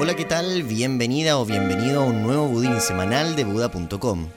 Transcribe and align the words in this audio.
Hola, 0.00 0.14
¿qué 0.14 0.24
tal? 0.24 0.62
Bienvenida 0.62 1.40
o 1.40 1.44
bienvenido 1.44 2.02
a 2.02 2.04
un 2.04 2.22
nuevo 2.22 2.46
budín 2.46 2.80
semanal 2.80 3.34
de 3.34 3.42
Buda.com. 3.42 4.28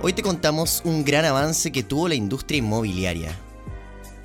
Hoy 0.00 0.12
te 0.12 0.22
contamos 0.22 0.82
un 0.84 1.04
gran 1.04 1.24
avance 1.24 1.72
que 1.72 1.82
tuvo 1.82 2.06
la 2.06 2.14
industria 2.14 2.58
inmobiliaria. 2.58 3.36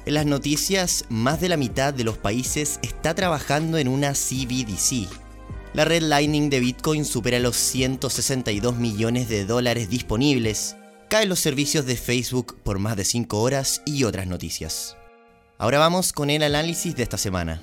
En 0.06 0.14
las 0.14 0.28
noticias, 0.28 1.06
más 1.10 1.42
de 1.42 1.50
la 1.50 1.58
mitad 1.58 1.92
de 1.92 2.04
los 2.04 2.20
países 2.20 2.80
está 2.84 3.16
trabajando 3.16 3.80
en 3.80 3.88
una 3.88 4.12
CBDC. 4.12 5.10
La 5.74 5.86
red 5.86 6.04
Lightning 6.04 6.52
de 6.52 6.60
Bitcoin 6.60 7.04
supera 7.04 7.40
los 7.40 7.56
162 7.56 8.78
millones 8.78 9.28
de 9.28 9.46
dólares 9.46 9.90
disponibles, 9.90 10.77
caen 11.10 11.30
los 11.30 11.40
servicios 11.40 11.86
de 11.86 11.96
Facebook 11.96 12.58
por 12.64 12.80
más 12.80 12.98
de 12.98 13.06
5 13.06 13.40
horas 13.42 13.82
y 13.86 14.04
otras 14.04 14.28
noticias. 14.28 14.98
Ahora 15.58 15.80
vamos 15.80 16.12
con 16.12 16.30
el 16.30 16.44
análisis 16.44 16.96
de 16.96 17.04
esta 17.04 17.18
semana. 17.18 17.62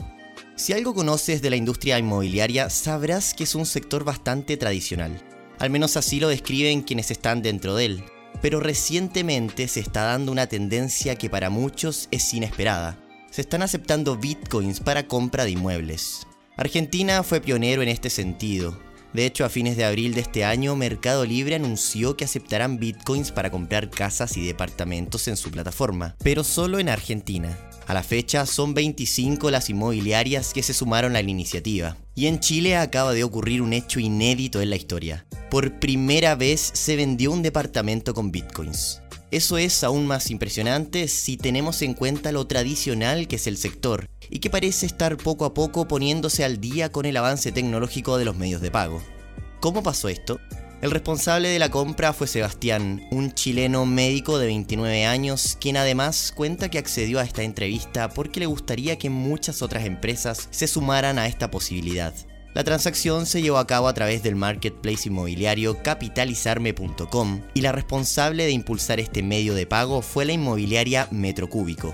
Si 0.56 0.72
algo 0.72 0.94
conoces 0.94 1.42
de 1.42 1.50
la 1.50 1.56
industria 1.56 1.98
inmobiliaria, 1.98 2.70
sabrás 2.70 3.34
que 3.34 3.44
es 3.44 3.54
un 3.54 3.66
sector 3.66 4.04
bastante 4.04 4.56
tradicional. 4.56 5.22
Al 5.58 5.70
menos 5.70 5.96
así 5.96 6.20
lo 6.20 6.28
describen 6.28 6.82
quienes 6.82 7.10
están 7.10 7.42
dentro 7.42 7.74
de 7.76 7.84
él. 7.84 8.04
Pero 8.40 8.60
recientemente 8.60 9.68
se 9.68 9.80
está 9.80 10.04
dando 10.04 10.32
una 10.32 10.46
tendencia 10.46 11.16
que 11.16 11.30
para 11.30 11.50
muchos 11.50 12.08
es 12.10 12.32
inesperada. 12.34 12.98
Se 13.30 13.42
están 13.42 13.62
aceptando 13.62 14.16
bitcoins 14.16 14.80
para 14.80 15.06
compra 15.06 15.44
de 15.44 15.50
inmuebles. 15.52 16.26
Argentina 16.56 17.22
fue 17.22 17.40
pionero 17.40 17.82
en 17.82 17.88
este 17.88 18.10
sentido, 18.10 18.78
de 19.14 19.26
hecho, 19.26 19.44
a 19.44 19.48
fines 19.48 19.76
de 19.76 19.84
abril 19.84 20.12
de 20.12 20.22
este 20.22 20.44
año, 20.44 20.74
Mercado 20.74 21.24
Libre 21.24 21.54
anunció 21.54 22.16
que 22.16 22.24
aceptarán 22.24 22.80
bitcoins 22.80 23.30
para 23.30 23.48
comprar 23.48 23.88
casas 23.88 24.36
y 24.36 24.44
departamentos 24.44 25.28
en 25.28 25.36
su 25.36 25.52
plataforma, 25.52 26.16
pero 26.24 26.42
solo 26.42 26.80
en 26.80 26.88
Argentina. 26.88 27.56
A 27.86 27.94
la 27.94 28.02
fecha 28.02 28.44
son 28.44 28.74
25 28.74 29.52
las 29.52 29.70
inmobiliarias 29.70 30.52
que 30.52 30.64
se 30.64 30.74
sumaron 30.74 31.14
a 31.14 31.22
la 31.22 31.30
iniciativa. 31.30 31.96
Y 32.16 32.26
en 32.26 32.40
Chile 32.40 32.76
acaba 32.76 33.12
de 33.12 33.22
ocurrir 33.22 33.62
un 33.62 33.72
hecho 33.72 34.00
inédito 34.00 34.60
en 34.60 34.70
la 34.70 34.76
historia. 34.76 35.26
Por 35.48 35.78
primera 35.78 36.34
vez 36.34 36.72
se 36.74 36.96
vendió 36.96 37.30
un 37.30 37.42
departamento 37.42 38.14
con 38.14 38.32
bitcoins. 38.32 39.00
Eso 39.34 39.58
es 39.58 39.82
aún 39.82 40.06
más 40.06 40.30
impresionante 40.30 41.08
si 41.08 41.36
tenemos 41.36 41.82
en 41.82 41.94
cuenta 41.94 42.30
lo 42.30 42.46
tradicional 42.46 43.26
que 43.26 43.34
es 43.34 43.48
el 43.48 43.56
sector 43.56 44.08
y 44.30 44.38
que 44.38 44.48
parece 44.48 44.86
estar 44.86 45.16
poco 45.16 45.44
a 45.44 45.54
poco 45.54 45.88
poniéndose 45.88 46.44
al 46.44 46.60
día 46.60 46.92
con 46.92 47.04
el 47.04 47.16
avance 47.16 47.50
tecnológico 47.50 48.16
de 48.16 48.26
los 48.26 48.36
medios 48.36 48.62
de 48.62 48.70
pago. 48.70 49.02
¿Cómo 49.58 49.82
pasó 49.82 50.08
esto? 50.08 50.38
El 50.82 50.92
responsable 50.92 51.48
de 51.48 51.58
la 51.58 51.72
compra 51.72 52.12
fue 52.12 52.28
Sebastián, 52.28 53.08
un 53.10 53.32
chileno 53.34 53.86
médico 53.86 54.38
de 54.38 54.46
29 54.46 55.04
años, 55.04 55.58
quien 55.60 55.78
además 55.78 56.32
cuenta 56.36 56.68
que 56.68 56.78
accedió 56.78 57.18
a 57.18 57.24
esta 57.24 57.42
entrevista 57.42 58.10
porque 58.10 58.38
le 58.38 58.46
gustaría 58.46 58.98
que 58.98 59.10
muchas 59.10 59.62
otras 59.62 59.84
empresas 59.84 60.46
se 60.52 60.68
sumaran 60.68 61.18
a 61.18 61.26
esta 61.26 61.50
posibilidad. 61.50 62.14
La 62.54 62.62
transacción 62.62 63.26
se 63.26 63.42
llevó 63.42 63.58
a 63.58 63.66
cabo 63.66 63.88
a 63.88 63.94
través 63.94 64.22
del 64.22 64.36
marketplace 64.36 65.08
inmobiliario 65.08 65.82
capitalizarme.com 65.82 67.42
y 67.52 67.60
la 67.62 67.72
responsable 67.72 68.44
de 68.44 68.52
impulsar 68.52 69.00
este 69.00 69.24
medio 69.24 69.54
de 69.54 69.66
pago 69.66 70.02
fue 70.02 70.24
la 70.24 70.34
inmobiliaria 70.34 71.08
Metrocúbico. 71.10 71.92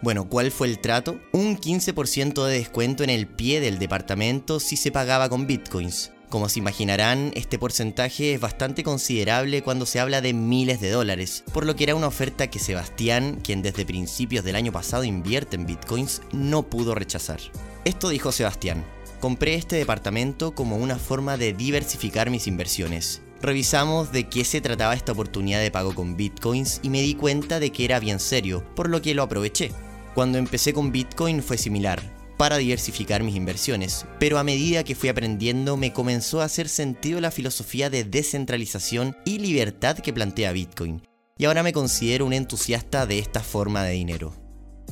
Bueno, 0.00 0.26
¿cuál 0.26 0.50
fue 0.50 0.68
el 0.68 0.78
trato? 0.78 1.20
Un 1.32 1.58
15% 1.58 2.42
de 2.46 2.54
descuento 2.54 3.04
en 3.04 3.10
el 3.10 3.26
pie 3.26 3.60
del 3.60 3.78
departamento 3.78 4.60
si 4.60 4.78
se 4.78 4.90
pagaba 4.90 5.28
con 5.28 5.46
bitcoins. 5.46 6.12
Como 6.30 6.48
se 6.48 6.58
imaginarán, 6.58 7.30
este 7.34 7.58
porcentaje 7.58 8.32
es 8.32 8.40
bastante 8.40 8.82
considerable 8.82 9.62
cuando 9.62 9.84
se 9.84 10.00
habla 10.00 10.22
de 10.22 10.32
miles 10.32 10.80
de 10.80 10.90
dólares, 10.90 11.44
por 11.52 11.66
lo 11.66 11.76
que 11.76 11.84
era 11.84 11.94
una 11.94 12.06
oferta 12.06 12.46
que 12.46 12.58
Sebastián, 12.58 13.40
quien 13.42 13.60
desde 13.60 13.84
principios 13.84 14.44
del 14.44 14.56
año 14.56 14.72
pasado 14.72 15.04
invierte 15.04 15.56
en 15.56 15.66
bitcoins, 15.66 16.22
no 16.32 16.62
pudo 16.68 16.94
rechazar. 16.94 17.40
Esto 17.84 18.10
dijo 18.10 18.32
Sebastián, 18.32 18.84
compré 19.18 19.54
este 19.54 19.76
departamento 19.76 20.54
como 20.54 20.76
una 20.76 20.96
forma 20.96 21.36
de 21.36 21.52
diversificar 21.52 22.30
mis 22.30 22.46
inversiones. 22.46 23.22
Revisamos 23.40 24.10
de 24.12 24.28
qué 24.28 24.44
se 24.44 24.60
trataba 24.60 24.94
esta 24.94 25.12
oportunidad 25.12 25.60
de 25.60 25.70
pago 25.70 25.94
con 25.94 26.16
bitcoins 26.16 26.80
y 26.82 26.90
me 26.90 27.02
di 27.02 27.14
cuenta 27.14 27.60
de 27.60 27.70
que 27.70 27.84
era 27.84 28.00
bien 28.00 28.18
serio, 28.18 28.64
por 28.74 28.88
lo 28.88 29.00
que 29.00 29.14
lo 29.14 29.22
aproveché. 29.22 29.70
Cuando 30.14 30.38
empecé 30.38 30.72
con 30.72 30.90
Bitcoin 30.90 31.42
fue 31.44 31.56
similar, 31.56 32.02
para 32.36 32.56
diversificar 32.56 33.22
mis 33.22 33.36
inversiones, 33.36 34.06
pero 34.18 34.38
a 34.38 34.44
medida 34.44 34.82
que 34.82 34.94
fui 34.94 35.08
aprendiendo 35.08 35.76
me 35.76 35.92
comenzó 35.92 36.40
a 36.40 36.44
hacer 36.44 36.68
sentido 36.68 37.20
la 37.20 37.30
filosofía 37.30 37.90
de 37.90 38.04
descentralización 38.04 39.16
y 39.24 39.38
libertad 39.38 39.98
que 39.98 40.12
plantea 40.12 40.52
Bitcoin, 40.52 41.02
y 41.36 41.44
ahora 41.44 41.62
me 41.62 41.72
considero 41.72 42.26
un 42.26 42.32
entusiasta 42.32 43.06
de 43.06 43.18
esta 43.18 43.40
forma 43.40 43.84
de 43.84 43.92
dinero. 43.92 44.34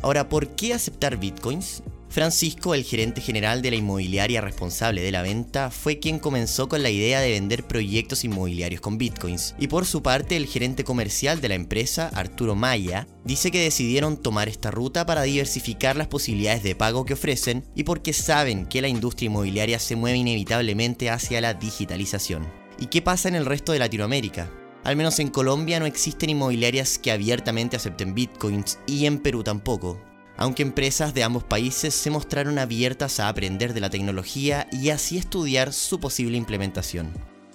Ahora, 0.03 0.29
¿por 0.29 0.55
qué 0.55 0.75
aceptar 0.75 1.17
Bitcoins? 1.17 1.83
Francisco, 2.09 2.75
el 2.75 2.85
gerente 2.85 3.21
general 3.21 3.63
de 3.63 3.71
la 3.71 3.77
inmobiliaria 3.77 4.41
responsable 4.41 5.03
de 5.03 5.13
la 5.13 5.23
venta, 5.23 5.71
fue 5.71 5.99
quien 5.99 6.19
comenzó 6.19 6.69
con 6.69 6.83
la 6.83 6.91
idea 6.91 7.21
de 7.21 7.31
vender 7.31 7.65
proyectos 7.65 8.25
inmobiliarios 8.25 8.81
con 8.81 8.97
bitcoins. 8.97 9.55
Y 9.59 9.69
por 9.69 9.85
su 9.87 10.03
parte, 10.03 10.37
el 10.37 10.47
gerente 10.47 10.85
comercial 10.85 11.41
de 11.41 11.49
la 11.49 11.55
empresa, 11.57 12.11
Arturo 12.15 12.55
Maya, 12.55 13.07
dice 13.25 13.51
que 13.51 13.63
decidieron 13.63 14.17
tomar 14.17 14.49
esta 14.49 14.71
ruta 14.71 15.05
para 15.05 15.23
diversificar 15.23 15.97
las 15.97 16.07
posibilidades 16.07 16.63
de 16.63 16.75
pago 16.75 17.05
que 17.05 17.15
ofrecen 17.15 17.65
y 17.75 17.85
porque 17.85 18.13
saben 18.13 18.67
que 18.67 18.81
la 18.81 18.89
industria 18.89 19.27
inmobiliaria 19.27 19.79
se 19.79 19.97
mueve 19.97 20.19
inevitablemente 20.19 21.11
hacia 21.11 21.41
la 21.41 21.55
digitalización. 21.55 22.47
¿Y 22.79 22.87
qué 22.87 23.03
pasa 23.03 23.29
en 23.29 23.35
el 23.35 23.47
resto 23.47 23.73
de 23.73 23.79
Latinoamérica? 23.79 24.51
Al 24.85 24.97
menos 24.97 25.19
en 25.19 25.29
Colombia 25.29 25.81
no 25.81 25.87
existen 25.87 26.31
inmobiliarias 26.31 26.99
que 26.99 27.11
abiertamente 27.11 27.77
acepten 27.77 28.15
bitcoins 28.15 28.79
y 28.87 29.07
en 29.07 29.19
Perú 29.19 29.43
tampoco 29.43 30.01
aunque 30.37 30.63
empresas 30.63 31.15
de 31.15 31.25
ambos 31.25 31.45
países 31.45 31.95
se 31.95 32.11
mostraron 32.11 32.59
abiertas 32.59 33.21
a 33.21 33.29
aprender 33.29 33.75
de 33.75 33.81
la 33.81 33.91
tecnología 33.91 34.69
y 34.73 34.91
así 34.91 35.19
estudiar 35.19 35.73
su 35.73 36.01
posible 36.01 36.37
implementación. 36.37 37.13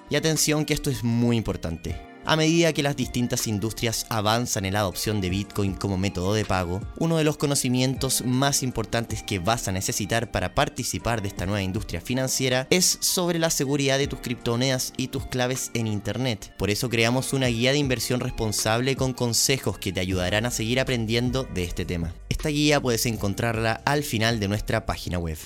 Y 0.10 0.16
atención 0.16 0.66
que 0.66 0.74
esto 0.74 0.90
es 0.90 1.04
muy 1.04 1.38
importante. 1.38 2.11
A 2.24 2.36
medida 2.36 2.72
que 2.72 2.84
las 2.84 2.96
distintas 2.96 3.48
industrias 3.48 4.06
avanzan 4.10 4.66
en 4.66 4.74
la 4.74 4.82
adopción 4.82 5.22
de 5.22 5.30
Bitcoin 5.30 5.74
como 5.74 5.98
método 5.98 6.36
de 6.36 6.46
pago, 6.46 6.80
uno 7.00 7.18
de 7.18 7.24
los 7.24 7.38
conocimientos 7.38 8.24
más 8.24 8.62
importantes 8.62 9.24
que 9.24 9.40
vas 9.40 9.68
a 9.68 9.72
necesitar 9.72 10.30
para 10.30 10.54
participar 10.54 11.24
de 11.24 11.30
esta 11.30 11.48
nueva 11.48 11.64
industria 11.64 12.00
financiera 12.00 12.68
es 12.70 13.00
sobre 13.02 13.40
la 13.40 13.50
seguridad 13.50 13.98
de 13.98 14.06
tus 14.06 14.20
criptomonedas 14.20 14.94
y 14.98 15.08
tus 15.08 15.26
claves 15.26 15.72
en 15.74 15.88
Internet. 15.88 16.54
Por 16.60 16.70
eso 16.70 16.90
creamos 16.90 17.34
una 17.34 17.48
guía 17.48 17.72
de 17.72 17.80
inversión 17.80 18.20
responsable 18.20 18.96
con 18.96 19.14
consejos 19.14 19.80
que 19.80 19.92
te 19.92 20.00
ayudarán 20.00 20.46
a 20.46 20.52
seguir 20.52 20.80
aprendiendo 20.80 21.44
de 21.44 21.64
este 21.64 21.86
tema. 21.86 22.14
Esta 22.30 22.50
guía 22.50 22.80
puedes 22.80 23.08
encontrarla 23.08 23.82
al 23.84 24.04
final 24.04 24.40
de 24.40 24.48
nuestra 24.48 24.86
página 24.86 25.18
web. 25.18 25.40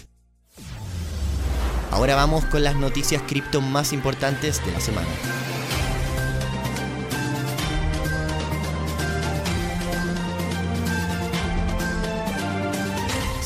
Ahora 1.91 2.15
vamos 2.15 2.43
con 2.45 2.65
las 2.65 2.75
noticias 2.75 3.21
cripto 3.21 3.61
más 3.61 3.93
importantes 3.93 4.63
de 4.65 4.73
la 4.73 4.81
semana. 4.81 5.07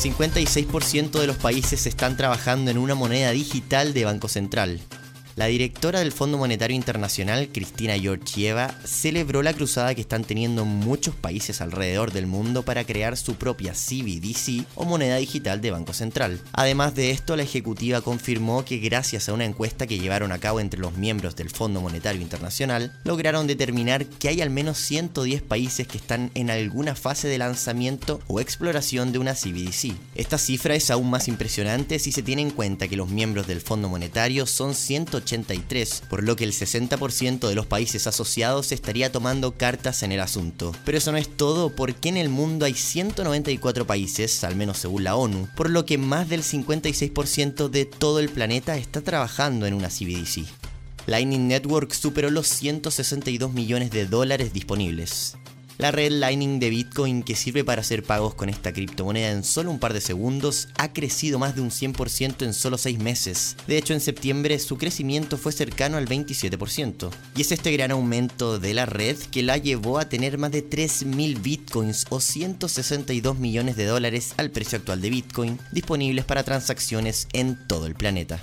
56% 0.00 1.20
de 1.20 1.26
los 1.26 1.36
países 1.36 1.86
están 1.86 2.16
trabajando 2.16 2.70
en 2.70 2.78
una 2.78 2.94
moneda 2.94 3.32
digital 3.32 3.92
de 3.92 4.06
Banco 4.06 4.28
Central. 4.28 4.80
La 5.40 5.46
directora 5.46 6.00
del 6.00 6.12
Fondo 6.12 6.36
Monetario 6.36 6.76
Internacional, 6.76 7.48
Cristina 7.50 7.98
Georgieva, 7.98 8.74
celebró 8.84 9.42
la 9.42 9.54
cruzada 9.54 9.94
que 9.94 10.02
están 10.02 10.22
teniendo 10.22 10.66
muchos 10.66 11.14
países 11.14 11.62
alrededor 11.62 12.12
del 12.12 12.26
mundo 12.26 12.62
para 12.62 12.84
crear 12.84 13.16
su 13.16 13.36
propia 13.36 13.72
CBDC 13.72 14.66
o 14.74 14.84
moneda 14.84 15.16
digital 15.16 15.62
de 15.62 15.70
Banco 15.70 15.94
Central. 15.94 16.42
Además 16.52 16.94
de 16.94 17.10
esto, 17.10 17.36
la 17.36 17.42
ejecutiva 17.42 18.02
confirmó 18.02 18.66
que 18.66 18.80
gracias 18.80 19.30
a 19.30 19.32
una 19.32 19.46
encuesta 19.46 19.86
que 19.86 19.98
llevaron 19.98 20.30
a 20.30 20.38
cabo 20.38 20.60
entre 20.60 20.78
los 20.78 20.98
miembros 20.98 21.36
del 21.36 21.48
Fondo 21.48 21.80
Monetario 21.80 22.20
Internacional, 22.20 22.92
lograron 23.04 23.46
determinar 23.46 24.04
que 24.04 24.28
hay 24.28 24.42
al 24.42 24.50
menos 24.50 24.76
110 24.76 25.40
países 25.40 25.86
que 25.86 25.96
están 25.96 26.30
en 26.34 26.50
alguna 26.50 26.94
fase 26.94 27.28
de 27.28 27.38
lanzamiento 27.38 28.20
o 28.26 28.40
exploración 28.40 29.10
de 29.10 29.18
una 29.18 29.32
CBDC. 29.32 29.94
Esta 30.16 30.36
cifra 30.36 30.74
es 30.74 30.90
aún 30.90 31.08
más 31.08 31.28
impresionante 31.28 31.98
si 31.98 32.12
se 32.12 32.22
tiene 32.22 32.42
en 32.42 32.50
cuenta 32.50 32.88
que 32.88 32.96
los 32.96 33.08
miembros 33.08 33.46
del 33.46 33.62
Fondo 33.62 33.88
Monetario 33.88 34.44
son 34.44 34.74
180 34.74 35.29
por 36.08 36.22
lo 36.22 36.36
que 36.36 36.44
el 36.44 36.52
60% 36.52 37.48
de 37.48 37.54
los 37.54 37.66
países 37.66 38.06
asociados 38.06 38.72
estaría 38.72 39.12
tomando 39.12 39.52
cartas 39.52 40.02
en 40.02 40.12
el 40.12 40.20
asunto. 40.20 40.72
Pero 40.84 40.98
eso 40.98 41.12
no 41.12 41.18
es 41.18 41.28
todo, 41.28 41.74
porque 41.74 42.08
en 42.08 42.16
el 42.16 42.28
mundo 42.28 42.64
hay 42.64 42.74
194 42.74 43.86
países, 43.86 44.44
al 44.44 44.56
menos 44.56 44.78
según 44.78 45.04
la 45.04 45.16
ONU, 45.16 45.48
por 45.56 45.70
lo 45.70 45.84
que 45.86 45.98
más 45.98 46.28
del 46.28 46.42
56% 46.42 47.68
de 47.68 47.84
todo 47.84 48.18
el 48.18 48.28
planeta 48.28 48.76
está 48.76 49.00
trabajando 49.00 49.66
en 49.66 49.74
una 49.74 49.88
CBDC. 49.88 50.46
Lightning 51.06 51.48
Network 51.48 51.92
superó 51.92 52.30
los 52.30 52.46
162 52.48 53.52
millones 53.52 53.90
de 53.90 54.06
dólares 54.06 54.52
disponibles. 54.52 55.36
La 55.80 55.90
red 55.90 56.12
Lightning 56.12 56.60
de 56.60 56.68
Bitcoin 56.68 57.22
que 57.22 57.34
sirve 57.34 57.64
para 57.64 57.80
hacer 57.80 58.02
pagos 58.02 58.34
con 58.34 58.50
esta 58.50 58.70
criptomoneda 58.70 59.30
en 59.30 59.42
solo 59.42 59.70
un 59.70 59.78
par 59.78 59.94
de 59.94 60.02
segundos 60.02 60.68
ha 60.76 60.92
crecido 60.92 61.38
más 61.38 61.54
de 61.54 61.62
un 61.62 61.70
100% 61.70 62.44
en 62.44 62.52
solo 62.52 62.76
6 62.76 62.98
meses. 62.98 63.56
De 63.66 63.78
hecho, 63.78 63.94
en 63.94 64.00
septiembre 64.00 64.58
su 64.58 64.76
crecimiento 64.76 65.38
fue 65.38 65.52
cercano 65.52 65.96
al 65.96 66.06
27%. 66.06 67.08
Y 67.34 67.40
es 67.40 67.52
este 67.52 67.72
gran 67.72 67.92
aumento 67.92 68.58
de 68.58 68.74
la 68.74 68.84
red 68.84 69.16
que 69.30 69.42
la 69.42 69.56
llevó 69.56 69.98
a 69.98 70.10
tener 70.10 70.36
más 70.36 70.52
de 70.52 70.68
3.000 70.68 71.40
bitcoins 71.40 72.04
o 72.10 72.20
162 72.20 73.38
millones 73.38 73.74
de 73.76 73.86
dólares 73.86 74.34
al 74.36 74.50
precio 74.50 74.76
actual 74.76 75.00
de 75.00 75.08
Bitcoin 75.08 75.58
disponibles 75.72 76.26
para 76.26 76.42
transacciones 76.42 77.26
en 77.32 77.56
todo 77.56 77.86
el 77.86 77.94
planeta. 77.94 78.38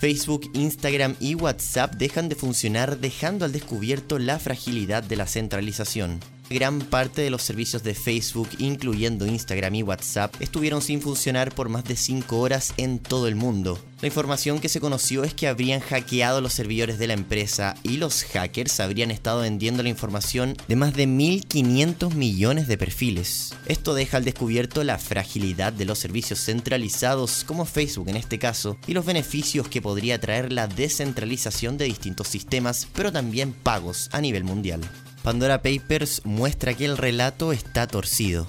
Facebook, 0.00 0.50
Instagram 0.54 1.14
y 1.20 1.34
WhatsApp 1.34 1.92
dejan 1.96 2.30
de 2.30 2.34
funcionar 2.34 3.00
dejando 3.00 3.44
al 3.44 3.52
descubierto 3.52 4.18
la 4.18 4.38
fragilidad 4.38 5.02
de 5.02 5.16
la 5.16 5.26
centralización. 5.26 6.20
Gran 6.52 6.80
parte 6.80 7.22
de 7.22 7.30
los 7.30 7.44
servicios 7.44 7.84
de 7.84 7.94
Facebook, 7.94 8.48
incluyendo 8.58 9.24
Instagram 9.24 9.72
y 9.76 9.82
WhatsApp, 9.84 10.34
estuvieron 10.40 10.82
sin 10.82 11.00
funcionar 11.00 11.54
por 11.54 11.68
más 11.68 11.84
de 11.84 11.94
5 11.94 12.40
horas 12.40 12.74
en 12.76 12.98
todo 12.98 13.28
el 13.28 13.36
mundo. 13.36 13.78
La 14.00 14.08
información 14.08 14.58
que 14.58 14.68
se 14.68 14.80
conoció 14.80 15.22
es 15.22 15.32
que 15.32 15.46
habrían 15.46 15.78
hackeado 15.78 16.40
los 16.40 16.52
servidores 16.52 16.98
de 16.98 17.06
la 17.06 17.12
empresa 17.12 17.76
y 17.84 17.98
los 17.98 18.24
hackers 18.24 18.80
habrían 18.80 19.12
estado 19.12 19.42
vendiendo 19.42 19.84
la 19.84 19.90
información 19.90 20.56
de 20.66 20.74
más 20.74 20.92
de 20.94 21.06
1.500 21.06 22.14
millones 22.14 22.66
de 22.66 22.76
perfiles. 22.76 23.54
Esto 23.66 23.94
deja 23.94 24.16
al 24.16 24.24
descubierto 24.24 24.82
la 24.82 24.98
fragilidad 24.98 25.72
de 25.72 25.84
los 25.84 26.00
servicios 26.00 26.40
centralizados, 26.40 27.44
como 27.44 27.64
Facebook 27.64 28.08
en 28.08 28.16
este 28.16 28.40
caso, 28.40 28.76
y 28.88 28.94
los 28.94 29.06
beneficios 29.06 29.68
que 29.68 29.82
podría 29.82 30.20
traer 30.20 30.50
la 30.50 30.66
descentralización 30.66 31.78
de 31.78 31.84
distintos 31.84 32.26
sistemas, 32.26 32.88
pero 32.92 33.12
también 33.12 33.52
pagos 33.52 34.08
a 34.10 34.20
nivel 34.20 34.42
mundial. 34.42 34.80
Pandora 35.22 35.60
Papers 35.60 36.22
muestra 36.24 36.72
que 36.72 36.86
el 36.86 36.96
relato 36.96 37.52
está 37.52 37.86
torcido. 37.86 38.46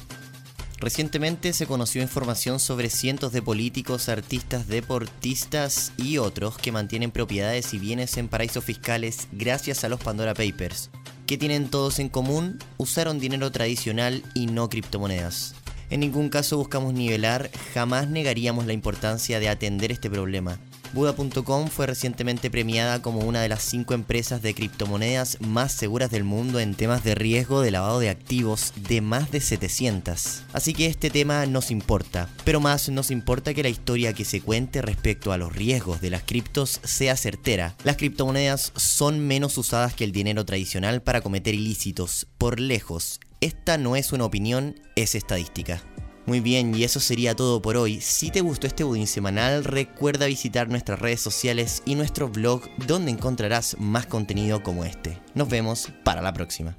Recientemente 0.80 1.52
se 1.52 1.68
conoció 1.68 2.02
información 2.02 2.62
sobre 2.62 2.90
cientos 2.90 3.34
de 3.34 3.42
políticos, 3.42 4.08
artistas, 4.08 4.68
deportistas 4.68 5.92
y 5.98 6.18
otros 6.18 6.58
que 6.58 6.72
mantienen 6.72 7.12
propiedades 7.12 7.74
y 7.74 7.78
bienes 7.78 8.16
en 8.16 8.30
paraísos 8.30 8.64
fiscales 8.64 9.28
gracias 9.34 9.84
a 9.84 9.90
los 9.90 10.00
Pandora 10.00 10.34
Papers. 10.34 10.90
¿Qué 11.28 11.38
tienen 11.38 11.70
todos 11.70 12.00
en 12.00 12.08
común? 12.08 12.58
Usaron 12.78 13.20
dinero 13.20 13.52
tradicional 13.52 14.24
y 14.34 14.48
no 14.48 14.70
criptomonedas. 14.70 15.56
En 15.90 16.00
ningún 16.00 16.30
caso 16.30 16.58
buscamos 16.58 16.94
nivelar, 16.94 17.52
jamás 17.74 18.08
negaríamos 18.08 18.66
la 18.66 18.74
importancia 18.74 19.42
de 19.42 19.50
atender 19.50 19.92
este 19.92 20.10
problema. 20.10 20.58
Buda.com 20.94 21.68
fue 21.68 21.88
recientemente 21.88 22.52
premiada 22.52 23.02
como 23.02 23.22
una 23.22 23.42
de 23.42 23.50
las 23.50 23.64
cinco 23.64 23.94
empresas 23.94 24.42
de 24.42 24.54
criptomonedas 24.54 25.38
más 25.40 25.72
seguras 25.72 26.12
del 26.12 26.24
mundo 26.24 26.60
en 26.60 26.76
temas 26.76 27.04
de 27.04 27.16
riesgo 27.16 27.62
de 27.62 27.72
lavado 27.72 28.00
de 28.00 28.10
activos 28.10 28.74
de 28.88 29.00
más 29.00 29.32
de 29.32 29.40
700. 29.40 30.44
Así 30.52 30.74
que 30.74 30.88
este 30.88 31.10
tema 31.10 31.46
nos 31.46 31.72
importa, 31.72 32.30
pero 32.44 32.60
más 32.60 32.90
nos 32.90 33.10
importa 33.10 33.54
que 33.54 33.64
la 33.64 33.70
historia 33.70 34.14
que 34.14 34.26
se 34.26 34.42
cuente 34.42 34.82
respecto 34.82 35.32
a 35.32 35.38
los 35.38 35.56
riesgos 35.56 36.02
de 36.02 36.10
las 36.10 36.24
criptos 36.24 36.82
sea 36.84 37.16
certera. 37.16 37.76
Las 37.84 37.98
criptomonedas 37.98 38.74
son 38.76 39.26
menos 39.26 39.58
usadas 39.58 39.94
que 39.94 40.04
el 40.04 40.12
dinero 40.12 40.46
tradicional 40.46 41.02
para 41.02 41.22
cometer 41.22 41.56
ilícitos, 41.56 42.28
por 42.38 42.60
lejos. 42.60 43.20
Esta 43.40 43.78
no 43.78 43.96
es 43.96 44.12
una 44.12 44.26
opinión, 44.26 44.76
es 44.96 45.16
estadística. 45.16 45.82
Muy 46.26 46.40
bien, 46.40 46.76
y 46.76 46.84
eso 46.84 47.00
sería 47.00 47.36
todo 47.36 47.62
por 47.62 47.78
hoy. 47.78 48.00
Si 48.00 48.30
te 48.30 48.42
gustó 48.42 48.68
este 48.68 48.84
budín 48.84 49.08
semanal, 49.08 49.64
recuerda 49.64 50.28
visitar 50.28 50.70
nuestras 50.70 51.00
redes 51.00 51.22
sociales 51.22 51.82
y 51.86 51.96
nuestro 51.96 52.30
blog 52.30 52.62
donde 52.86 53.12
encontrarás 53.12 53.76
más 53.80 54.06
contenido 54.06 54.62
como 54.62 54.86
este. 54.86 55.18
Nos 55.34 55.50
vemos 55.50 55.90
para 56.04 56.22
la 56.22 56.34
próxima. 56.34 56.78